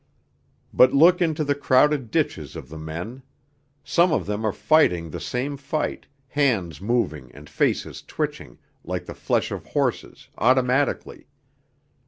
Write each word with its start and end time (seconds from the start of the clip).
But 0.73 0.93
look 0.93 1.21
into 1.21 1.43
the 1.43 1.53
crowded 1.53 2.09
ditches 2.09 2.55
of 2.55 2.69
the 2.69 2.77
men. 2.79 3.21
Some 3.83 4.11
of 4.11 4.25
them 4.25 4.43
are 4.45 4.51
fighting 4.51 5.11
the 5.11 5.19
same 5.19 5.57
fight, 5.57 6.07
hands 6.29 6.81
moving 6.81 7.31
and 7.35 7.47
faces 7.47 8.01
twitching, 8.01 8.57
like 8.83 9.05
the 9.05 9.13
flesh 9.13 9.51
of 9.51 9.63
horses, 9.63 10.27
automatically. 10.39 11.27